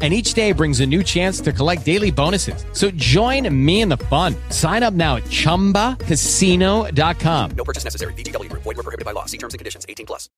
and 0.00 0.14
each 0.14 0.34
day 0.34 0.52
brings 0.52 0.78
a 0.78 0.86
new 0.86 1.02
chance 1.02 1.40
to 1.40 1.52
collect 1.52 1.84
daily 1.84 2.12
bonuses. 2.12 2.64
So 2.72 2.92
join 2.92 3.52
me 3.52 3.80
in 3.80 3.88
the 3.88 3.96
fun. 3.96 4.36
Sign 4.50 4.84
up 4.84 4.94
now 4.94 5.16
at 5.16 5.24
ChumbaCasino.com. 5.24 7.50
No 7.56 7.64
purchase 7.64 7.82
necessary. 7.82 8.12
VGW 8.12 8.48
Group. 8.48 8.62
Void 8.62 8.76
were 8.76 8.84
prohibited 8.84 9.04
by 9.04 9.10
law. 9.10 9.24
See 9.24 9.38
terms 9.38 9.54
and 9.54 9.58
conditions. 9.58 9.84
18 9.88 10.06
plus. 10.06 10.28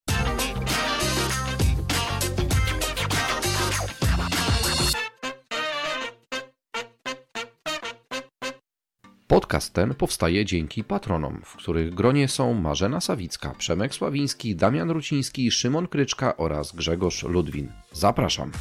Podcast 9.31 9.73
ten 9.73 9.95
powstaje 9.95 10.45
dzięki 10.45 10.85
patronom, 10.85 11.41
w 11.45 11.57
których 11.57 11.95
gronie 11.95 12.29
są 12.29 12.55
Marzena 12.55 13.01
Sawicka, 13.01 13.55
Przemek 13.59 13.95
Sławiński, 13.95 14.57
Damian 14.57 14.91
Ruciński, 14.91 15.51
Szymon 15.51 15.89
Kryczka 15.89 16.37
oraz 16.37 16.73
Grzegorz 16.73 17.23
Ludwin. 17.23 17.73
Zapraszam. 17.93 18.53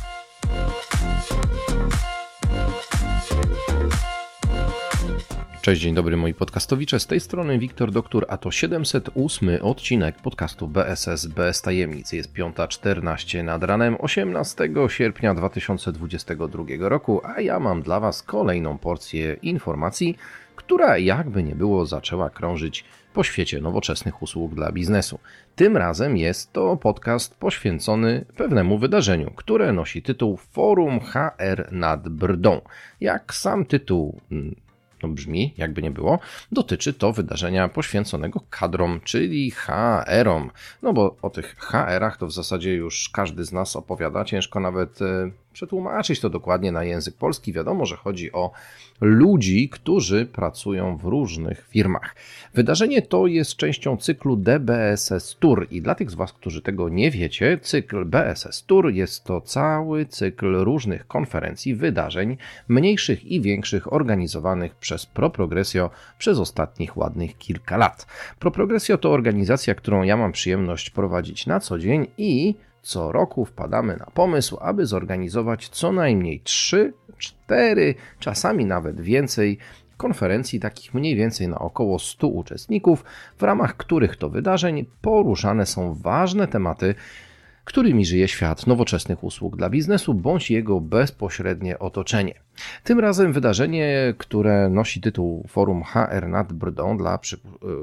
Cześć, 5.61 5.81
dzień 5.81 5.95
dobry 5.95 6.17
moi 6.17 6.33
podcastowicze. 6.33 6.99
Z 6.99 7.07
tej 7.07 7.19
strony 7.19 7.59
Wiktor 7.59 7.91
Doktor, 7.91 8.25
a 8.29 8.37
to 8.37 8.51
708 8.51 9.49
odcinek 9.61 10.15
podcastu 10.15 10.67
BSS 10.67 11.25
bez 11.25 11.61
tajemnic. 11.61 12.13
Jest 12.13 12.33
5.14 12.33 13.43
nad 13.43 13.63
ranem 13.63 13.97
18 13.99 14.69
sierpnia 14.87 15.33
2022 15.33 16.63
roku, 16.79 17.21
a 17.23 17.41
ja 17.41 17.59
mam 17.59 17.81
dla 17.81 17.99
Was 17.99 18.23
kolejną 18.23 18.77
porcję 18.77 19.33
informacji, 19.41 20.17
która 20.55 20.97
jakby 20.97 21.43
nie 21.43 21.55
było 21.55 21.85
zaczęła 21.85 22.29
krążyć 22.29 22.85
po 23.13 23.23
świecie 23.23 23.61
nowoczesnych 23.61 24.21
usług 24.21 24.55
dla 24.55 24.71
biznesu. 24.71 25.19
Tym 25.55 25.77
razem 25.77 26.17
jest 26.17 26.53
to 26.53 26.77
podcast 26.77 27.35
poświęcony 27.35 28.25
pewnemu 28.37 28.77
wydarzeniu, 28.77 29.31
które 29.35 29.73
nosi 29.73 30.01
tytuł 30.01 30.37
Forum 30.37 30.99
HR 30.99 31.71
nad 31.71 32.09
Brdą. 32.09 32.61
Jak 33.01 33.33
sam 33.33 33.65
tytuł 33.65 34.21
mm, 34.31 34.55
no 35.03 35.09
brzmi, 35.09 35.53
jakby 35.57 35.81
nie 35.81 35.91
było, 35.91 36.19
dotyczy 36.51 36.93
to 36.93 37.13
wydarzenia 37.13 37.67
poświęconego 37.67 38.41
kadrom, 38.49 38.99
czyli 39.03 39.51
HR-om. 39.51 40.51
No 40.81 40.93
bo 40.93 41.15
o 41.21 41.29
tych 41.29 41.55
HR-ach 41.55 42.17
to 42.17 42.27
w 42.27 42.31
zasadzie 42.31 42.73
już 42.73 43.09
każdy 43.13 43.45
z 43.45 43.51
nas 43.51 43.75
opowiada, 43.75 44.25
ciężko 44.25 44.59
nawet 44.59 45.01
e, 45.01 45.31
przetłumaczyć 45.59 46.19
to 46.19 46.29
dokładnie 46.29 46.71
na 46.71 46.83
język 46.83 47.15
polski. 47.15 47.53
Wiadomo, 47.53 47.85
że 47.85 47.95
chodzi 47.95 48.31
o 48.31 48.51
ludzi, 49.01 49.69
którzy 49.69 50.25
pracują 50.25 50.97
w 50.97 51.03
różnych 51.03 51.67
firmach. 51.69 52.15
Wydarzenie 52.53 53.01
to 53.01 53.27
jest 53.27 53.55
częścią 53.55 53.97
cyklu 53.97 54.35
DBSS 54.35 55.37
Tour 55.39 55.67
i 55.71 55.81
dla 55.81 55.95
tych 55.95 56.11
z 56.11 56.15
Was, 56.15 56.33
którzy 56.33 56.61
tego 56.61 56.89
nie 56.89 57.11
wiecie, 57.11 57.59
cykl 57.61 58.05
BSS 58.05 58.65
Tour 58.65 58.91
jest 58.91 59.23
to 59.23 59.41
cały 59.41 60.05
cykl 60.05 60.55
różnych 60.55 61.07
konferencji, 61.07 61.75
wydarzeń, 61.75 62.37
mniejszych 62.67 63.25
i 63.25 63.41
większych, 63.41 63.93
organizowanych 63.93 64.75
przez 64.75 65.05
ProProgresio 65.05 65.89
przez 66.17 66.39
ostatnich 66.39 66.97
ładnych 66.97 67.37
kilka 67.37 67.77
lat. 67.77 68.07
ProProgresio 68.39 68.97
to 68.97 69.11
organizacja, 69.11 69.75
którą 69.75 70.03
ja 70.03 70.17
mam 70.17 70.31
przyjemność 70.31 70.89
prowadzić 70.89 71.47
na 71.47 71.59
co 71.59 71.79
dzień 71.79 72.07
i 72.17 72.55
co 72.81 73.11
roku 73.11 73.45
wpadamy 73.45 73.97
na 73.97 74.05
pomysł, 74.05 74.57
aby 74.61 74.85
zorganizować 74.85 75.69
co 75.69 75.91
najmniej 75.91 76.41
3, 76.41 76.93
4, 77.17 77.95
czasami 78.19 78.65
nawet 78.65 79.01
więcej 79.01 79.57
konferencji, 79.97 80.59
takich 80.59 80.93
mniej 80.93 81.15
więcej 81.15 81.47
na 81.47 81.59
około 81.59 81.99
100 81.99 82.27
uczestników, 82.27 83.03
w 83.37 83.43
ramach 83.43 83.77
których 83.77 84.15
to 84.15 84.29
wydarzeń 84.29 84.85
poruszane 85.01 85.65
są 85.65 85.93
ważne 85.93 86.47
tematy, 86.47 86.95
którymi 87.65 88.05
żyje 88.05 88.27
świat 88.27 88.67
nowoczesnych 88.67 89.23
usług 89.23 89.57
dla 89.57 89.69
biznesu 89.69 90.13
bądź 90.13 90.51
jego 90.51 90.81
bezpośrednie 90.81 91.79
otoczenie. 91.79 92.33
Tym 92.83 92.99
razem 92.99 93.33
wydarzenie, 93.33 94.13
które 94.17 94.69
nosi 94.69 95.01
tytuł 95.01 95.45
Forum 95.47 95.83
HR 95.83 96.27
nad 96.27 96.53
Brdą 96.53 96.97
dla, 96.97 97.17
przyp 97.17 97.41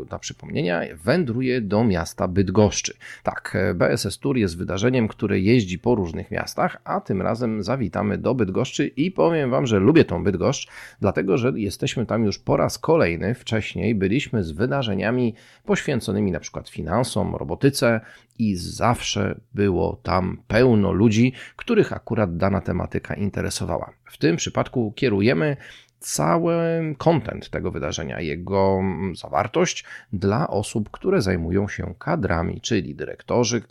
dla 0.08 0.18
przypomnienia, 0.18 0.80
wędruje 1.04 1.60
do 1.60 1.84
miasta 1.84 2.28
Bydgoszczy. 2.28 2.94
Tak, 3.22 3.56
BSS 3.74 4.18
Tour 4.18 4.36
jest 4.36 4.58
wydarzeniem, 4.58 5.08
które 5.08 5.40
jeździ 5.40 5.78
po 5.78 5.94
różnych 5.94 6.30
miastach, 6.30 6.76
a 6.84 7.00
tym 7.00 7.22
razem 7.22 7.62
zawitamy 7.62 8.18
do 8.18 8.34
Bydgoszczy 8.34 8.86
i 8.86 9.10
powiem 9.10 9.50
Wam, 9.50 9.66
że 9.66 9.78
lubię 9.78 10.04
tą 10.04 10.24
Bydgoszcz, 10.24 10.70
dlatego 11.00 11.38
że 11.38 11.52
jesteśmy 11.56 12.06
tam 12.06 12.24
już 12.24 12.38
po 12.38 12.56
raz 12.56 12.78
kolejny. 12.78 13.34
Wcześniej 13.34 13.94
byliśmy 13.94 14.44
z 14.44 14.50
wydarzeniami 14.50 15.34
poświęconymi 15.64 16.32
na 16.32 16.40
przykład 16.40 16.68
finansom, 16.68 17.36
robotyce 17.36 18.00
i 18.38 18.56
zawsze 18.56 19.40
było 19.54 20.00
tam 20.02 20.38
pełno 20.48 20.92
ludzi, 20.92 21.32
których 21.56 21.92
akurat 21.92 22.36
dana 22.36 22.60
tematyka 22.60 23.14
interesowała. 23.14 23.90
W 24.06 24.18
tym 24.18 24.36
przypadku 24.36 24.92
kierujemy 24.92 25.56
cały 26.00 26.54
content 26.98 27.50
tego 27.50 27.70
wydarzenia, 27.70 28.20
jego 28.20 28.80
zawartość 29.14 29.84
dla 30.12 30.48
osób, 30.48 30.90
które 30.90 31.22
zajmują 31.22 31.68
się 31.68 31.94
kadrami, 31.98 32.60
czyli 32.60 32.94
dyrektorzy 32.94 33.62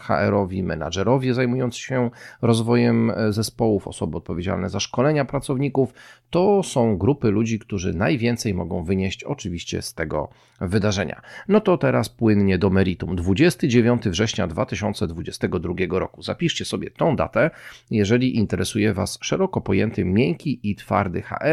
HR-owi, 0.00 0.62
menadżerowie 0.62 1.34
zajmujący 1.34 1.80
się 1.80 2.10
rozwojem 2.42 3.10
e, 3.10 3.32
zespołów, 3.32 3.88
osoby 3.88 4.16
odpowiedzialne 4.16 4.68
za 4.68 4.80
szkolenia 4.80 5.24
pracowników. 5.24 5.94
To 6.30 6.62
są 6.62 6.98
grupy 6.98 7.30
ludzi, 7.30 7.58
którzy 7.58 7.94
najwięcej 7.94 8.54
mogą 8.54 8.84
wynieść 8.84 9.24
oczywiście 9.24 9.82
z 9.82 9.94
tego 9.94 10.28
wydarzenia. 10.60 11.20
No 11.48 11.60
to 11.60 11.78
teraz 11.78 12.08
płynnie 12.08 12.58
do 12.58 12.70
meritum. 12.70 13.16
29 13.16 14.02
września 14.08 14.46
2022 14.46 15.74
roku. 15.90 16.22
Zapiszcie 16.22 16.64
sobie 16.64 16.90
tą 16.90 17.16
datę, 17.16 17.50
jeżeli 17.90 18.36
interesuje 18.36 18.94
Was 18.94 19.18
szeroko 19.22 19.60
pojęty 19.60 20.04
miękki 20.04 20.60
i 20.62 20.76
twardy 20.76 21.22
HR, 21.22 21.45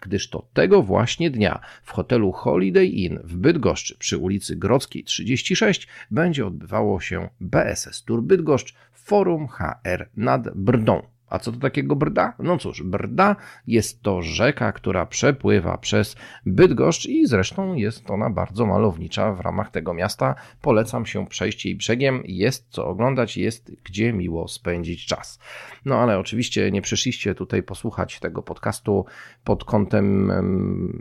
gdyż 0.00 0.30
to 0.30 0.48
tego 0.52 0.82
właśnie 0.82 1.30
dnia 1.30 1.60
w 1.82 1.92
hotelu 1.92 2.32
Holiday 2.32 2.86
Inn 2.86 3.18
w 3.24 3.36
Bydgoszczy 3.36 3.98
przy 3.98 4.18
ulicy 4.18 4.56
Grodzkiej 4.56 5.04
36 5.04 5.88
będzie 6.10 6.46
odbywało 6.46 7.00
się 7.00 7.28
BSS 7.40 8.04
Tour 8.04 8.22
Bydgoszcz 8.22 8.74
Forum 8.92 9.48
HR 9.48 10.08
nad 10.16 10.54
Brdą. 10.54 11.02
A 11.30 11.38
co 11.38 11.52
to 11.52 11.58
takiego 11.58 11.96
Brda? 11.96 12.32
No 12.38 12.58
cóż, 12.58 12.82
Brda 12.82 13.36
jest 13.66 14.02
to 14.02 14.22
rzeka, 14.22 14.72
która 14.72 15.06
przepływa 15.06 15.78
przez 15.78 16.16
Bydgoszcz 16.46 17.06
i 17.06 17.26
zresztą 17.26 17.74
jest 17.74 18.10
ona 18.10 18.30
bardzo 18.30 18.66
malownicza 18.66 19.32
w 19.32 19.40
ramach 19.40 19.70
tego 19.70 19.94
miasta. 19.94 20.34
Polecam 20.62 21.06
się 21.06 21.26
przejść 21.26 21.64
jej 21.66 21.76
brzegiem, 21.76 22.22
jest 22.24 22.66
co 22.70 22.86
oglądać, 22.86 23.36
jest 23.36 23.72
gdzie 23.84 24.12
miło 24.12 24.48
spędzić 24.48 25.06
czas. 25.06 25.38
No 25.84 25.98
ale 25.98 26.18
oczywiście 26.18 26.70
nie 26.70 26.82
przyszliście 26.82 27.34
tutaj 27.34 27.62
posłuchać 27.62 28.20
tego 28.20 28.42
podcastu 28.42 29.04
pod 29.44 29.64
kątem 29.64 30.32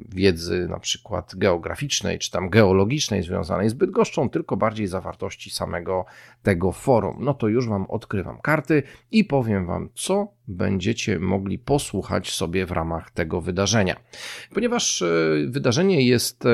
wiedzy 0.10 0.68
na 0.70 0.80
przykład 0.80 1.36
geograficznej 1.36 2.20
czy 2.20 2.32
tam 2.32 2.50
geologicznej 2.50 3.24
związanej 3.24 3.70
z 3.70 3.74
Bydgoszczą, 3.74 4.30
tylko 4.30 4.58
bardziej 4.58 4.88
zawartości 4.88 5.50
samego 5.50 6.06
tego 6.44 6.72
forum. 6.72 7.18
No 7.20 7.34
to 7.34 7.48
już 7.48 7.68
Wam 7.68 7.86
odkrywam 7.86 8.42
karty 8.42 8.84
i 9.12 9.24
powiem 9.24 9.66
Wam, 9.66 9.90
co 9.96 10.19
będziecie 10.48 11.20
mogli 11.20 11.60
posłuchać 11.60 12.32
sobie 12.32 12.66
w 12.66 12.72
ramach 12.72 13.12
tego 13.12 13.42
wydarzenia. 13.42 13.96
Ponieważ 14.54 15.02
e, 15.02 15.06
wydarzenie 15.48 16.02
jest 16.02 16.46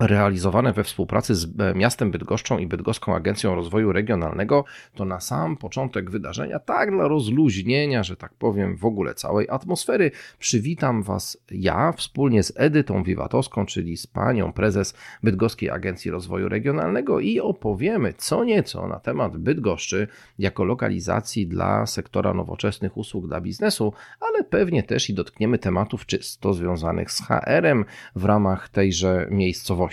realizowane 0.00 0.72
we 0.72 0.84
współpracy 0.84 1.34
z 1.34 1.60
e, 1.60 1.74
miastem 1.74 2.10
Bydgoszczą 2.10 2.58
i 2.58 2.66
Bydgoską 2.66 3.14
Agencją 3.14 3.54
Rozwoju 3.54 3.92
Regionalnego, 3.92 4.64
to 4.94 5.04
na 5.04 5.20
sam 5.20 5.56
początek 5.56 6.10
wydarzenia, 6.10 6.58
tak 6.58 6.90
dla 6.90 7.08
rozluźnienia, 7.08 8.02
że 8.02 8.16
tak 8.16 8.34
powiem, 8.34 8.76
w 8.76 8.84
ogóle 8.84 9.14
całej 9.14 9.50
atmosfery, 9.50 10.10
przywitam 10.38 11.02
Was 11.02 11.38
ja 11.50 11.92
wspólnie 11.92 12.42
z 12.42 12.52
Edytą 12.56 13.02
Wiwatowską, 13.02 13.66
czyli 13.66 13.96
z 13.96 14.06
panią 14.06 14.52
prezes 14.52 14.94
Bydgoskiej 15.22 15.70
Agencji 15.70 16.10
Rozwoju 16.10 16.48
Regionalnego 16.48 17.20
i 17.20 17.40
opowiemy 17.40 18.14
co 18.16 18.44
nieco 18.44 18.88
na 18.88 19.00
temat 19.00 19.36
Bydgoszczy 19.36 20.08
jako 20.38 20.64
lokalizacji 20.64 21.46
dla 21.46 21.86
sektora 21.86 22.34
nowoczesnych 22.34 22.96
usług 22.96 23.28
dla 23.28 23.40
biznesu, 23.40 23.92
ale 24.20 24.44
pewnie 24.44 24.82
też 24.82 25.10
i 25.10 25.14
dotkniemy 25.14 25.58
tematów 25.58 26.06
czysto 26.06 26.54
związanych 26.54 27.12
z 27.12 27.22
HR-em 27.22 27.84
w 28.16 28.24
ramach 28.24 28.68
tejże 28.68 29.26
miejscowości 29.30 29.85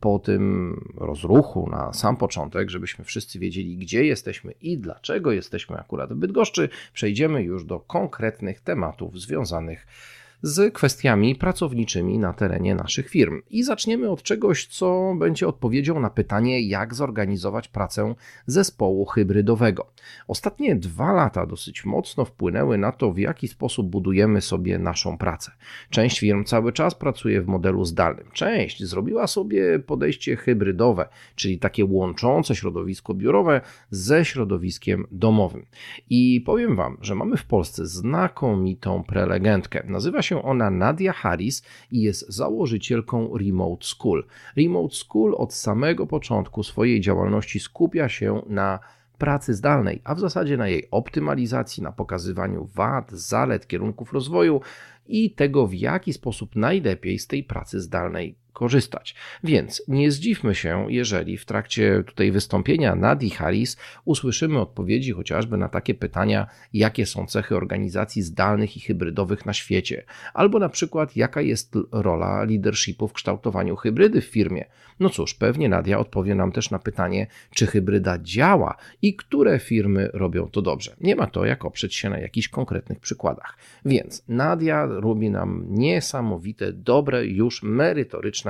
po 0.00 0.18
tym 0.18 0.74
rozruchu 0.96 1.70
na 1.70 1.92
sam 1.92 2.16
początek, 2.16 2.70
żebyśmy 2.70 3.04
wszyscy 3.04 3.38
wiedzieli, 3.38 3.76
gdzie 3.76 4.04
jesteśmy 4.04 4.52
i 4.52 4.78
dlaczego 4.78 5.32
jesteśmy 5.32 5.76
akurat 5.76 6.12
w 6.12 6.16
Bydgoszczy, 6.16 6.68
przejdziemy 6.92 7.42
już 7.42 7.64
do 7.64 7.80
konkretnych 7.80 8.60
tematów 8.60 9.20
związanych 9.20 9.86
z 9.86 10.23
kwestiami 10.72 11.34
pracowniczymi 11.34 12.18
na 12.18 12.32
terenie 12.32 12.74
naszych 12.74 13.08
firm. 13.08 13.42
I 13.50 13.62
zaczniemy 13.62 14.10
od 14.10 14.22
czegoś, 14.22 14.66
co 14.66 15.14
będzie 15.18 15.48
odpowiedzią 15.48 16.00
na 16.00 16.10
pytanie, 16.10 16.68
jak 16.68 16.94
zorganizować 16.94 17.68
pracę 17.68 18.14
zespołu 18.46 19.04
hybrydowego. 19.04 19.86
Ostatnie 20.28 20.76
dwa 20.76 21.12
lata 21.12 21.46
dosyć 21.46 21.84
mocno 21.84 22.24
wpłynęły 22.24 22.78
na 22.78 22.92
to, 22.92 23.12
w 23.12 23.18
jaki 23.18 23.48
sposób 23.48 23.86
budujemy 23.86 24.40
sobie 24.40 24.78
naszą 24.78 25.18
pracę. 25.18 25.52
Część 25.90 26.20
firm 26.20 26.44
cały 26.44 26.72
czas 26.72 26.94
pracuje 26.94 27.42
w 27.42 27.46
modelu 27.46 27.84
zdalnym, 27.84 28.26
część 28.32 28.84
zrobiła 28.84 29.26
sobie 29.26 29.78
podejście 29.78 30.36
hybrydowe, 30.36 31.08
czyli 31.34 31.58
takie 31.58 31.84
łączące 31.84 32.56
środowisko 32.56 33.14
biurowe 33.14 33.60
ze 33.90 34.24
środowiskiem 34.24 35.06
domowym. 35.10 35.66
I 36.10 36.40
powiem 36.46 36.76
Wam, 36.76 36.96
że 37.00 37.14
mamy 37.14 37.36
w 37.36 37.44
Polsce 37.44 37.86
znakomitą 37.86 39.04
prelegentkę. 39.04 39.82
Nazywa 39.86 40.22
się 40.22 40.33
ona 40.42 40.70
Nadia 40.70 41.12
Harris 41.12 41.62
i 41.90 42.02
jest 42.02 42.32
założycielką 42.32 43.38
Remote 43.38 43.86
School. 43.86 44.26
Remote 44.56 44.94
School 44.94 45.34
od 45.38 45.54
samego 45.54 46.06
początku 46.06 46.62
swojej 46.62 47.00
działalności 47.00 47.60
skupia 47.60 48.08
się 48.08 48.42
na 48.46 48.78
pracy 49.18 49.54
zdalnej, 49.54 50.00
a 50.04 50.14
w 50.14 50.20
zasadzie 50.20 50.56
na 50.56 50.68
jej 50.68 50.88
optymalizacji, 50.90 51.82
na 51.82 51.92
pokazywaniu 51.92 52.68
wad, 52.74 53.12
zalet, 53.12 53.66
kierunków 53.66 54.12
rozwoju 54.12 54.60
i 55.06 55.30
tego, 55.30 55.66
w 55.66 55.74
jaki 55.74 56.12
sposób 56.12 56.56
najlepiej 56.56 57.18
z 57.18 57.26
tej 57.26 57.44
pracy 57.44 57.80
zdalnej 57.80 58.43
korzystać. 58.54 59.14
Więc 59.44 59.82
nie 59.88 60.10
zdziwmy 60.10 60.54
się, 60.54 60.86
jeżeli 60.88 61.38
w 61.38 61.44
trakcie 61.44 62.04
tutaj 62.06 62.32
wystąpienia 62.32 62.94
Nadi 62.94 63.30
Harris 63.30 63.76
usłyszymy 64.04 64.60
odpowiedzi 64.60 65.12
chociażby 65.12 65.56
na 65.56 65.68
takie 65.68 65.94
pytania, 65.94 66.46
jakie 66.72 67.06
są 67.06 67.26
cechy 67.26 67.56
organizacji 67.56 68.22
zdalnych 68.22 68.76
i 68.76 68.80
hybrydowych 68.80 69.46
na 69.46 69.52
świecie, 69.52 70.04
albo 70.34 70.58
na 70.58 70.68
przykład 70.68 71.16
jaka 71.16 71.40
jest 71.40 71.78
rola 71.92 72.44
leadershipu 72.44 73.08
w 73.08 73.12
kształtowaniu 73.12 73.76
hybrydy 73.76 74.20
w 74.20 74.24
firmie. 74.24 74.64
No 75.00 75.10
cóż, 75.10 75.34
pewnie 75.34 75.68
Nadia 75.68 75.98
odpowie 75.98 76.34
nam 76.34 76.52
też 76.52 76.70
na 76.70 76.78
pytanie, 76.78 77.26
czy 77.54 77.66
hybryda 77.66 78.18
działa 78.18 78.76
i 79.02 79.16
które 79.16 79.58
firmy 79.58 80.10
robią 80.12 80.48
to 80.48 80.62
dobrze. 80.62 80.96
Nie 81.00 81.16
ma 81.16 81.26
to 81.26 81.44
jak 81.44 81.64
oprzeć 81.64 81.94
się 81.94 82.10
na 82.10 82.18
jakichś 82.18 82.48
konkretnych 82.48 83.00
przykładach. 83.00 83.58
Więc 83.84 84.24
Nadia 84.28 84.86
robi 84.86 85.30
nam 85.30 85.64
niesamowite, 85.68 86.72
dobre, 86.72 87.26
już 87.26 87.62
merytoryczne 87.62 88.43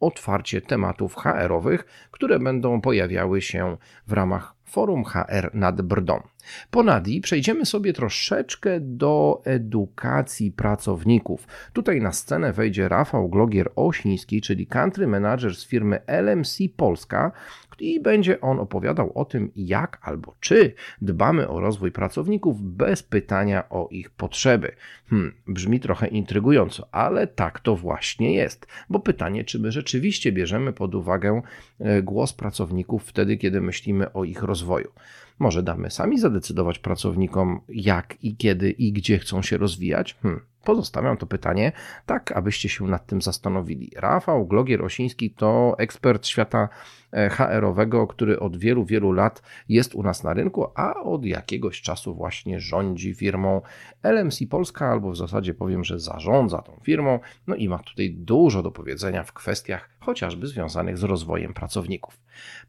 otwarcie 0.00 0.60
tematów 0.60 1.14
HR-owych, 1.14 2.08
które 2.10 2.38
będą 2.38 2.80
pojawiały 2.80 3.42
się 3.42 3.76
w 4.06 4.12
ramach 4.12 4.56
Forum 4.64 5.04
HR 5.04 5.50
nad 5.54 5.82
Brdą. 5.82 6.22
Po 6.70 6.82
Nadii 6.82 7.20
przejdziemy 7.20 7.66
sobie 7.66 7.92
troszeczkę 7.92 8.80
do 8.80 9.42
edukacji 9.44 10.52
pracowników. 10.52 11.46
Tutaj 11.72 12.00
na 12.00 12.12
scenę 12.12 12.52
wejdzie 12.52 12.88
Rafał 12.88 13.28
Glogier-Ośniński, 13.28 14.40
czyli 14.40 14.66
country 14.66 15.06
manager 15.06 15.54
z 15.54 15.66
firmy 15.66 15.98
LMC 16.06 16.58
Polska, 16.76 17.32
i 17.80 18.00
będzie 18.00 18.40
on 18.40 18.60
opowiadał 18.60 19.12
o 19.14 19.24
tym, 19.24 19.50
jak 19.56 19.98
albo 20.02 20.34
czy 20.40 20.74
dbamy 21.02 21.48
o 21.48 21.60
rozwój 21.60 21.92
pracowników 21.92 22.62
bez 22.62 23.02
pytania 23.02 23.68
o 23.68 23.88
ich 23.90 24.10
potrzeby. 24.10 24.72
Hmm, 25.10 25.34
brzmi 25.46 25.80
trochę 25.80 26.06
intrygująco, 26.06 26.88
ale 26.92 27.26
tak 27.26 27.60
to 27.60 27.76
właśnie 27.76 28.34
jest, 28.34 28.66
bo 28.90 29.00
pytanie, 29.00 29.44
czy 29.44 29.58
my 29.58 29.72
rzeczywiście 29.72 30.32
bierzemy 30.32 30.72
pod 30.72 30.94
uwagę 30.94 31.42
e, 31.80 32.02
głos 32.02 32.32
pracowników 32.32 33.04
wtedy, 33.04 33.36
kiedy 33.36 33.60
myślimy 33.60 34.12
o 34.12 34.24
ich 34.24 34.42
rozwoju. 34.42 34.92
Może 35.38 35.62
damy 35.62 35.90
sami 35.90 36.18
zadecydować 36.18 36.78
pracownikom, 36.78 37.60
jak 37.68 38.24
i 38.24 38.36
kiedy 38.36 38.70
i 38.70 38.92
gdzie 38.92 39.18
chcą 39.18 39.42
się 39.42 39.56
rozwijać? 39.56 40.16
Hmm. 40.22 40.40
Pozostawiam 40.66 41.16
to 41.16 41.26
pytanie, 41.26 41.72
tak 42.06 42.32
abyście 42.32 42.68
się 42.68 42.86
nad 42.86 43.06
tym 43.06 43.22
zastanowili. 43.22 43.90
Rafał 43.96 44.46
Glogier-Osiński 44.46 45.34
to 45.36 45.74
ekspert 45.78 46.26
świata 46.26 46.68
e, 47.12 47.30
HR-owego, 47.30 48.06
który 48.06 48.40
od 48.40 48.56
wielu, 48.56 48.84
wielu 48.84 49.12
lat 49.12 49.42
jest 49.68 49.94
u 49.94 50.02
nas 50.02 50.24
na 50.24 50.34
rynku, 50.34 50.66
a 50.74 50.94
od 50.94 51.24
jakiegoś 51.24 51.80
czasu 51.80 52.14
właśnie 52.14 52.60
rządzi 52.60 53.14
firmą 53.14 53.60
LMC 54.02 54.38
Polska, 54.50 54.90
albo 54.90 55.10
w 55.10 55.16
zasadzie 55.16 55.54
powiem, 55.54 55.84
że 55.84 56.00
zarządza 56.00 56.62
tą 56.62 56.80
firmą, 56.82 57.18
no 57.46 57.54
i 57.54 57.68
ma 57.68 57.78
tutaj 57.78 58.10
dużo 58.10 58.62
do 58.62 58.70
powiedzenia 58.70 59.24
w 59.24 59.32
kwestiach 59.32 59.90
chociażby 60.00 60.46
związanych 60.46 60.98
z 60.98 61.02
rozwojem 61.02 61.54
pracowników. 61.54 62.20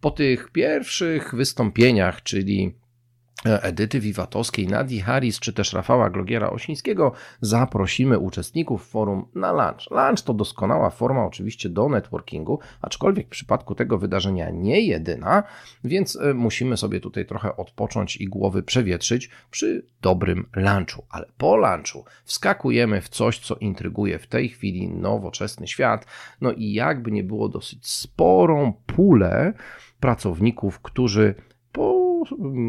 Po 0.02 0.12
tych 0.12 0.52
pierwszych 0.52 1.36
wystąpieniach, 1.36 2.24
czyli 2.24 2.76
Edyty 3.46 4.00
Wiwatowskiej, 4.00 4.68
Nadii 4.68 5.02
Harris 5.02 5.40
czy 5.40 5.54
też 5.54 5.74
Rafała 5.74 6.10
Glogiera-Osińskiego 6.10 7.12
zaprosimy 7.42 8.20
uczestników 8.20 8.88
forum 8.88 9.26
na 9.36 9.52
lunch. 9.52 9.92
Lunch 9.92 10.22
to 10.22 10.34
doskonała 10.34 10.90
forma 10.90 11.26
oczywiście 11.26 11.70
do 11.70 11.90
networkingu, 11.90 12.60
aczkolwiek 12.82 13.28
w 13.28 13.30
przypadku 13.30 13.76
tego 13.76 13.98
wydarzenia 13.98 14.50
nie 14.50 14.82
jedyna, 14.82 15.44
więc 15.84 16.16
e, 16.16 16.34
musimy 16.34 16.78
sobie 16.78 17.00
tutaj 17.00 17.26
trochę 17.26 17.58
odpocząć 17.58 18.18
i 18.18 18.26
głowy 18.26 18.64
przewietrzyć 18.64 19.30
przy 19.52 19.86
dobrym 20.02 20.50
lunchu. 20.56 21.06
Ale 21.10 21.26
po 21.38 21.58
lunchu 21.58 22.06
wskakujemy 22.24 23.02
w 23.02 23.10
coś, 23.10 23.40
co 23.40 23.56
intryguje 23.56 24.20
w 24.20 24.28
tej 24.28 24.50
chwili 24.50 24.90
nowoczesny 24.90 25.68
świat, 25.68 26.06
no 26.42 26.52
i 26.52 26.74
jakby 26.74 27.12
nie 27.12 27.24
było 27.24 27.50
dosyć 27.50 27.88
sporą 27.88 28.74
pulę 28.86 29.54
pracowników, 30.00 30.80
którzy 30.80 31.36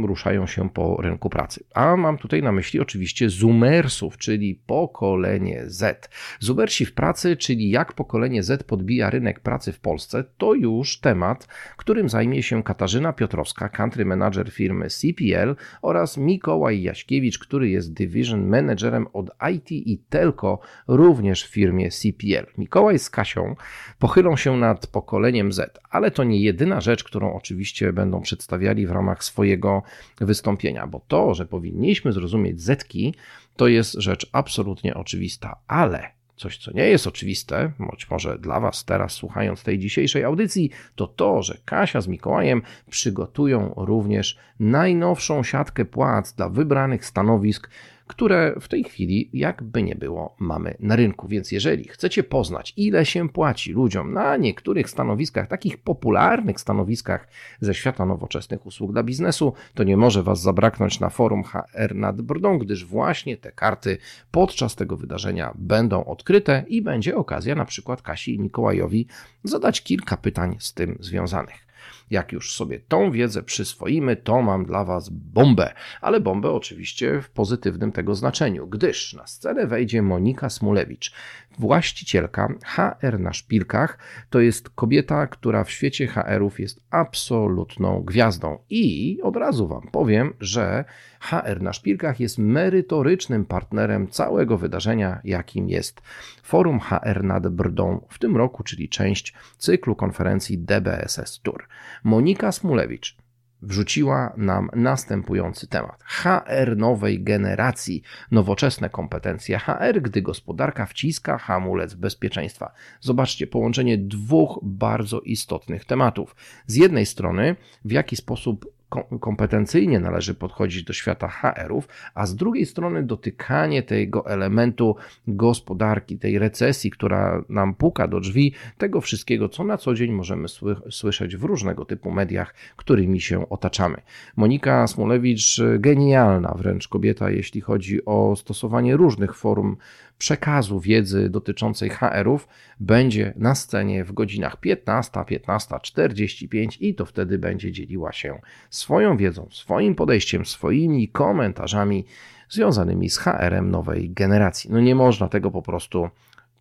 ruszają 0.07 0.47
się 0.47 0.71
po 0.71 0.97
rynku 1.03 1.31
pracy. 1.31 1.65
A 1.75 1.97
mam 1.97 2.19
tutaj 2.19 2.43
na 2.43 2.53
myśli 2.53 2.81
oczywiście 2.81 3.31
Zoomersów, 3.31 4.19
czyli 4.19 4.61
pokolenie 4.67 5.63
Z. 5.67 6.11
Zoomersi 6.41 6.87
w 6.87 6.95
pracy, 6.95 7.37
czyli 7.37 7.71
jak 7.71 7.93
pokolenie 7.93 8.43
Z 8.43 8.63
podbija 8.63 9.11
rynek 9.11 9.41
pracy 9.41 9.73
w 9.73 9.81
Polsce, 9.81 10.25
to 10.39 10.55
już 10.55 11.01
temat, 11.01 11.49
którym 11.77 12.09
zajmie 12.09 12.43
się 12.43 12.63
Katarzyna 12.63 13.13
Piotrowska, 13.13 13.69
country 13.69 14.05
manager 14.05 14.51
firmy 14.51 14.87
CPL 14.89 15.57
oraz 15.83 16.17
Mikołaj 16.17 16.83
Jaśkiewicz, 16.83 17.39
który 17.39 17.69
jest 17.69 17.93
division 17.93 18.49
managerem 18.49 19.07
od 19.13 19.31
IT 19.55 19.73
i 19.73 19.99
Telco 20.09 20.59
również 20.89 21.45
w 21.45 21.51
firmie 21.53 21.91
CPL. 21.91 22.47
Mikołaj 22.59 22.99
z 22.99 23.11
Kasią 23.11 23.57
pochylą 23.99 24.37
się 24.37 24.57
nad 24.57 24.87
pokoleniem 24.87 25.53
Z, 25.53 25.81
ale 25.91 26.11
to 26.11 26.25
nie 26.25 26.41
jedyna 26.41 26.81
rzecz, 26.81 27.05
którą 27.05 27.35
oczywiście 27.35 27.93
będą 27.93 28.21
przedstawiali 28.21 28.87
w 28.87 28.91
ramach 28.91 29.25
swojej 29.25 29.48
swojego 29.49 29.83
wystąpienia, 30.21 30.87
bo 30.87 31.01
to, 31.09 31.35
że 31.35 31.47
powinniśmy 31.47 32.13
zrozumieć 32.13 32.61
zetki, 32.61 33.15
to 33.57 33.69
jest 33.69 33.93
rzecz 33.93 34.31
absolutnie 34.33 34.95
oczywista, 34.95 35.57
ale 35.69 36.11
coś, 36.37 36.59
co 36.59 36.73
nie 36.73 36.83
jest 36.83 37.07
oczywiste, 37.07 37.73
być 37.91 38.11
może 38.11 38.39
dla 38.39 38.61
Was 38.61 38.85
teraz 38.85 39.13
słuchając 39.13 39.63
tej 39.63 39.79
dzisiejszej 39.79 40.25
audycji, 40.25 40.71
to 40.95 41.07
to, 41.07 41.43
że 41.43 41.59
Kasia 41.65 42.01
z 42.01 42.09
Mikołajem 42.09 42.63
przygotują 42.91 43.75
również 43.77 44.39
najnowszą 44.61 45.43
siatkę 45.43 45.85
płac 45.85 46.33
dla 46.33 46.49
wybranych 46.49 47.05
stanowisk 47.05 47.71
które 48.09 48.55
w 48.61 48.69
tej 48.69 48.85
chwili, 48.85 49.31
jakby 49.33 49.83
nie 49.83 49.95
było, 49.95 50.37
mamy 50.39 50.77
na 50.81 50.97
rynku. 50.97 51.29
Więc 51.29 51.53
jeżeli 51.53 51.89
chcecie 51.89 52.23
poznać, 52.23 52.75
ile 52.77 53.07
się 53.07 53.29
płaci 53.29 53.73
ludziom 53.73 54.13
na 54.13 54.37
niektórych 54.37 54.91
stanowiskach, 54.91 55.49
takich 55.49 55.79
popularnych 55.79 56.61
stanowiskach 56.61 57.29
ze 57.61 57.75
świata 57.75 58.07
nowoczesnych 58.07 58.67
usług 58.67 58.93
dla 58.93 59.03
biznesu, 59.03 59.53
to 59.75 59.85
nie 59.85 59.97
może 59.97 60.23
Was 60.23 60.41
zabraknąć 60.41 61.01
na 61.01 61.11
forum 61.11 61.45
HR 61.45 61.95
nad 61.95 62.23
Brdą, 62.23 62.59
gdyż 62.59 62.85
właśnie 62.85 63.37
te 63.37 63.53
karty 63.53 63.99
podczas 64.31 64.77
tego 64.77 64.97
wydarzenia 64.97 65.55
będą 65.55 66.05
odkryte 66.05 66.65
i 66.69 66.83
będzie 66.83 67.17
okazja 67.17 67.55
na 67.55 67.65
przykład 67.65 68.03
Kasi 68.03 68.35
i 68.35 68.41
Mikołajowi 68.41 69.07
zadać 69.45 69.83
kilka 69.83 70.17
pytań 70.17 70.57
z 70.59 70.75
tym 70.75 70.99
związanych. 71.01 71.68
Jak 72.11 72.33
już 72.33 72.53
sobie 72.53 72.81
tą 72.81 73.11
wiedzę 73.11 73.43
przyswoimy, 73.43 74.17
to 74.17 74.43
mam 74.43 74.65
dla 74.65 74.85
Was 74.85 75.09
bombę, 75.09 75.73
ale 76.01 76.21
bombę 76.21 76.51
oczywiście 76.51 77.23
w 77.23 77.31
pozytywnym 77.31 77.93
tego 77.93 78.15
znaczeniu, 78.15 78.67
gdyż 78.67 79.15
na 79.15 79.27
scenę 79.27 79.67
wejdzie 79.67 80.03
Monika 80.03 80.51
Smulewicz, 80.51 81.13
właścicielka 81.59 82.55
HR 82.65 83.21
na 83.21 83.33
szpilkach. 83.33 83.99
To 84.31 84.41
jest 84.41 84.71
kobieta, 84.71 85.27
która 85.27 85.65
w 85.65 85.71
świecie 85.71 86.07
HR-ów 86.07 86.61
jest 86.61 86.81
absolutną 86.91 88.03
gwiazdą. 88.03 88.59
I 88.71 89.19
od 89.23 89.37
razu 89.37 89.69
Wam 89.69 89.89
powiem, 89.93 90.35
że 90.41 90.85
HR 91.21 91.63
na 91.63 91.73
szpilkach 91.73 92.21
jest 92.21 92.39
merytorycznym 92.39 93.45
partnerem 93.45 94.09
całego 94.09 94.59
wydarzenia, 94.59 95.21
jakim 95.25 95.69
jest 95.69 96.01
Forum 96.43 96.81
HR 96.81 97.25
nad 97.25 97.49
Brdą 97.49 98.07
w 98.09 98.19
tym 98.19 98.37
roku, 98.37 98.63
czyli 98.63 98.89
część 98.89 99.35
cyklu 99.59 99.97
konferencji 99.97 100.59
DBSS 100.59 101.41
Tour. 101.43 101.69
Monika 102.05 102.53
Smulewicz 102.53 103.17
wrzuciła 103.63 104.33
nam 104.37 104.71
następujący 104.77 105.67
temat. 105.67 106.03
HR 106.05 106.77
nowej 106.77 107.23
generacji, 107.23 108.03
nowoczesne 108.31 108.91
kompetencje 108.91 109.59
HR, 109.59 110.03
gdy 110.03 110.23
gospodarka 110.23 110.87
wciska 110.87 111.39
hamulec 111.39 111.95
bezpieczeństwa. 111.95 112.73
Zobaczcie 113.01 113.47
połączenie 113.47 113.99
dwóch 113.99 114.61
bardzo 114.63 115.21
istotnych 115.21 115.85
tematów. 115.85 116.37
Z 116.67 116.77
jednej 116.77 117.07
strony, 117.07 117.57
w 117.85 117.93
jaki 117.93 118.17
sposób 118.17 118.78
kompetencyjnie 119.21 120.01
należy 120.01 120.35
podchodzić 120.35 120.83
do 120.83 120.93
świata 120.93 121.29
HR-ów, 121.29 121.89
a 122.15 122.27
z 122.27 122.37
drugiej 122.37 122.67
strony 122.67 123.03
dotykanie 123.03 123.83
tego 123.83 124.27
elementu 124.27 124.97
gospodarki, 125.27 126.19
tej 126.19 126.39
recesji, 126.39 126.91
która 126.91 127.45
nam 127.49 127.75
puka 127.75 128.09
do 128.09 128.21
drzwi, 128.21 128.55
tego 128.79 129.01
wszystkiego, 129.01 129.49
co 129.49 129.65
na 129.65 129.77
co 129.77 129.95
dzień 129.95 130.13
możemy 130.13 130.49
słyszeć 130.91 131.37
w 131.37 131.45
różnego 131.45 131.85
typu 131.85 132.11
mediach, 132.11 132.55
którymi 132.77 133.21
się 133.21 133.49
otaczamy. 133.49 133.97
Monika 134.37 134.87
Smolewicz, 134.87 135.61
genialna 135.79 136.55
wręcz 136.59 136.89
kobieta, 136.89 137.31
jeśli 137.31 137.61
chodzi 137.61 138.05
o 138.05 138.37
stosowanie 138.37 138.97
różnych 138.97 139.35
form 139.35 139.77
przekazu 140.19 140.81
wiedzy 140.81 141.31
dotyczącej 141.31 141.91
HR-ów 141.91 142.49
będzie 142.81 143.33
na 143.37 143.55
scenie 143.55 144.05
w 144.05 144.13
godzinach 144.13 144.57
15, 144.57 145.21
15.45 145.21 146.77
i 146.81 146.95
to 146.95 147.07
wtedy 147.07 147.39
będzie 147.39 147.73
dzieliła 147.73 148.13
się 148.13 148.41
swoją 148.71 149.17
wiedzą, 149.17 149.49
swoim 149.51 149.95
podejściem, 149.95 150.47
swoimi 150.47 151.09
komentarzami 151.09 152.05
związanymi 152.49 153.11
z 153.11 153.19
HR-em 153.19 153.71
nowej 153.71 154.11
generacji. 154.11 154.71
No 154.73 154.81
nie 154.81 154.95
można 154.95 155.29
tego 155.29 155.51
po 155.51 155.63
prostu 155.63 156.09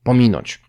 pominąć. 0.03 0.66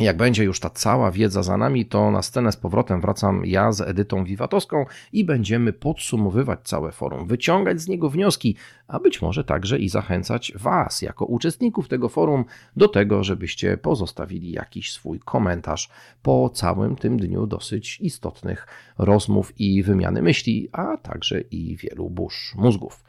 Jak 0.00 0.16
będzie 0.16 0.44
już 0.44 0.60
ta 0.60 0.70
cała 0.70 1.10
wiedza 1.10 1.42
za 1.42 1.56
nami, 1.56 1.86
to 1.86 2.10
na 2.10 2.22
scenę 2.22 2.52
z 2.52 2.56
powrotem 2.56 3.00
wracam 3.00 3.42
ja 3.46 3.72
z 3.72 3.80
Edytą 3.80 4.24
Wiwatowską 4.24 4.84
i 5.12 5.24
będziemy 5.24 5.72
podsumowywać 5.72 6.60
całe 6.62 6.92
forum, 6.92 7.26
wyciągać 7.26 7.80
z 7.80 7.88
niego 7.88 8.10
wnioski, 8.10 8.56
a 8.88 8.98
być 9.00 9.22
może 9.22 9.44
także 9.44 9.78
i 9.78 9.88
zachęcać 9.88 10.52
Was, 10.56 11.02
jako 11.02 11.24
uczestników 11.24 11.88
tego 11.88 12.08
forum, 12.08 12.44
do 12.76 12.88
tego, 12.88 13.24
żebyście 13.24 13.76
pozostawili 13.76 14.52
jakiś 14.52 14.92
swój 14.92 15.20
komentarz 15.20 15.90
po 16.22 16.50
całym 16.50 16.96
tym 16.96 17.16
dniu 17.16 17.46
dosyć 17.46 18.00
istotnych 18.00 18.66
rozmów 18.98 19.60
i 19.60 19.82
wymiany 19.82 20.22
myśli, 20.22 20.68
a 20.72 20.96
także 20.96 21.40
i 21.40 21.76
wielu 21.76 22.10
burz 22.10 22.54
mózgów. 22.56 23.04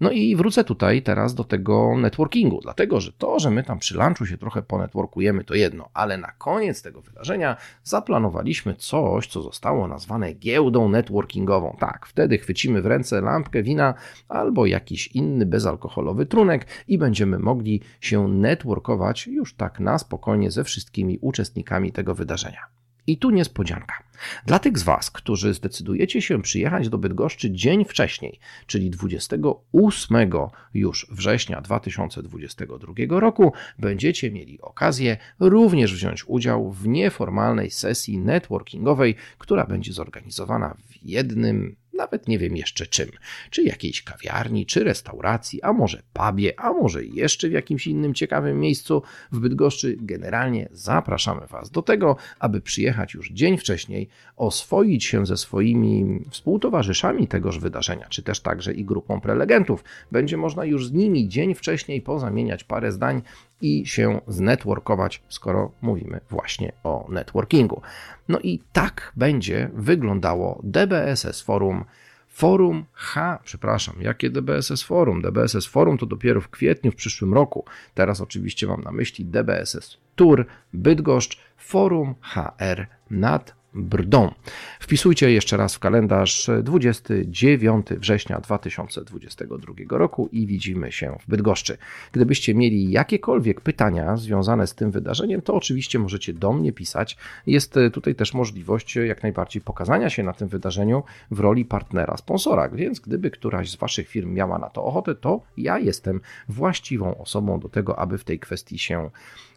No 0.00 0.10
i 0.10 0.36
wrócę 0.36 0.64
tutaj 0.64 1.02
teraz 1.02 1.34
do 1.34 1.44
tego 1.44 1.96
networkingu, 1.98 2.60
dlatego 2.62 3.00
że 3.00 3.12
to, 3.12 3.38
że 3.38 3.50
my 3.50 3.62
tam 3.62 3.78
przy 3.78 3.96
lunchu 3.96 4.26
się 4.26 4.38
trochę 4.38 4.62
ponetworkujemy, 4.62 5.44
to 5.44 5.54
jedno, 5.54 5.88
ale 5.94 6.18
na 6.18 6.32
koniec 6.32 6.82
tego 6.82 7.00
wydarzenia 7.02 7.56
zaplanowaliśmy 7.82 8.74
coś, 8.74 9.26
co 9.26 9.42
zostało 9.42 9.88
nazwane 9.88 10.32
giełdą 10.32 10.88
networkingową. 10.88 11.76
Tak, 11.80 12.06
wtedy 12.06 12.38
chwycimy 12.38 12.82
w 12.82 12.86
ręce 12.86 13.20
lampkę 13.20 13.62
wina 13.62 13.94
albo 14.28 14.66
jakiś 14.66 15.06
inny 15.06 15.46
bezalkoholowy 15.46 16.26
trunek 16.26 16.66
i 16.88 16.98
będziemy 16.98 17.38
mogli 17.38 17.80
się 18.00 18.28
networkować 18.28 19.26
już 19.26 19.54
tak 19.54 19.80
na 19.80 19.98
spokojnie 19.98 20.50
ze 20.50 20.64
wszystkimi 20.64 21.18
uczestnikami 21.20 21.92
tego 21.92 22.14
wydarzenia. 22.14 22.60
I 23.06 23.18
tu 23.18 23.30
niespodzianka. 23.30 24.06
Dla 24.46 24.58
tych 24.58 24.78
z 24.78 24.82
Was, 24.82 25.10
którzy 25.10 25.54
zdecydujecie 25.54 26.22
się 26.22 26.42
przyjechać 26.42 26.88
do 26.88 26.98
Bydgoszczy 26.98 27.50
dzień 27.50 27.84
wcześniej, 27.84 28.38
czyli 28.66 28.90
28 28.90 30.30
już 30.74 31.06
września 31.10 31.60
2022 31.60 33.20
roku, 33.20 33.52
będziecie 33.78 34.30
mieli 34.30 34.60
okazję 34.60 35.16
również 35.40 35.94
wziąć 35.94 36.24
udział 36.26 36.72
w 36.72 36.88
nieformalnej 36.88 37.70
sesji 37.70 38.18
networkingowej, 38.18 39.14
która 39.38 39.66
będzie 39.66 39.92
zorganizowana 39.92 40.76
w 40.88 41.04
jednym 41.04 41.76
nawet 41.96 42.28
nie 42.28 42.38
wiem 42.38 42.56
jeszcze 42.56 42.86
czym, 42.86 43.08
czy 43.50 43.62
jakiejś 43.62 44.02
kawiarni, 44.02 44.66
czy 44.66 44.84
restauracji, 44.84 45.62
a 45.62 45.72
może 45.72 46.02
pubie, 46.12 46.60
a 46.60 46.72
może 46.72 47.04
jeszcze 47.04 47.48
w 47.48 47.52
jakimś 47.52 47.86
innym 47.86 48.14
ciekawym 48.14 48.60
miejscu 48.60 49.02
w 49.32 49.38
Bydgoszczy. 49.38 49.96
Generalnie 50.00 50.68
zapraszamy 50.72 51.46
Was 51.46 51.70
do 51.70 51.82
tego, 51.82 52.16
aby 52.38 52.60
przyjechać 52.60 53.14
już 53.14 53.30
dzień 53.30 53.58
wcześniej, 53.58 54.08
oswoić 54.36 55.04
się 55.04 55.26
ze 55.26 55.36
swoimi 55.36 56.24
współtowarzyszami 56.30 57.28
tegoż 57.28 57.58
wydarzenia, 57.58 58.08
czy 58.08 58.22
też 58.22 58.40
także 58.40 58.72
i 58.72 58.84
grupą 58.84 59.20
prelegentów. 59.20 59.84
Będzie 60.12 60.36
można 60.36 60.64
już 60.64 60.86
z 60.86 60.92
nimi 60.92 61.28
dzień 61.28 61.54
wcześniej 61.54 62.02
pozamieniać 62.02 62.64
parę 62.64 62.92
zdań 62.92 63.22
i 63.60 63.86
się 63.86 64.20
znetworkować, 64.28 65.22
skoro 65.28 65.72
mówimy 65.82 66.20
właśnie 66.30 66.72
o 66.82 67.06
networkingu. 67.08 67.82
No 68.28 68.38
i 68.38 68.60
tak 68.72 69.12
będzie 69.16 69.70
wyglądało 69.74 70.60
DBSS 70.62 71.42
Forum. 71.42 71.84
Forum 72.28 72.84
H, 72.92 73.38
przepraszam, 73.44 73.94
jakie 74.00 74.30
DBSS 74.30 74.82
Forum? 74.82 75.22
DBSS 75.22 75.66
Forum 75.66 75.98
to 75.98 76.06
dopiero 76.06 76.40
w 76.40 76.48
kwietniu 76.48 76.92
w 76.92 76.96
przyszłym 76.96 77.34
roku. 77.34 77.64
Teraz 77.94 78.20
oczywiście 78.20 78.66
mam 78.66 78.80
na 78.80 78.92
myśli 78.92 79.24
DBSS 79.24 79.98
Tour 80.16 80.46
Bydgoszcz 80.72 81.38
Forum 81.56 82.14
HR 82.20 82.86
nad 83.10 83.55
Brdą. 83.76 84.32
Wpisujcie 84.80 85.32
jeszcze 85.32 85.56
raz 85.56 85.74
w 85.74 85.78
kalendarz 85.78 86.50
29 86.62 87.86
września 87.90 88.40
2022 88.40 89.98
roku 89.98 90.28
i 90.32 90.46
widzimy 90.46 90.92
się 90.92 91.16
w 91.20 91.30
Bydgoszczy. 91.30 91.78
Gdybyście 92.12 92.54
mieli 92.54 92.90
jakiekolwiek 92.90 93.60
pytania 93.60 94.16
związane 94.16 94.66
z 94.66 94.74
tym 94.74 94.90
wydarzeniem, 94.90 95.42
to 95.42 95.54
oczywiście 95.54 95.98
możecie 95.98 96.34
do 96.34 96.52
mnie 96.52 96.72
pisać. 96.72 97.16
Jest 97.46 97.74
tutaj 97.92 98.14
też 98.14 98.34
możliwość 98.34 98.96
jak 98.96 99.22
najbardziej 99.22 99.62
pokazania 99.62 100.10
się 100.10 100.22
na 100.22 100.32
tym 100.32 100.48
wydarzeniu 100.48 101.02
w 101.30 101.40
roli 101.40 101.64
partnera, 101.64 102.16
sponsora, 102.16 102.68
więc 102.68 103.00
gdyby 103.00 103.30
któraś 103.30 103.70
z 103.70 103.76
Waszych 103.76 104.08
firm 104.08 104.32
miała 104.32 104.58
na 104.58 104.70
to 104.70 104.84
ochotę, 104.84 105.14
to 105.14 105.40
ja 105.56 105.78
jestem 105.78 106.20
właściwą 106.48 107.18
osobą 107.18 107.60
do 107.60 107.68
tego, 107.68 107.98
aby 107.98 108.18
w 108.18 108.24
tej 108.24 108.38
kwestii 108.38 108.78
się 108.78 109.10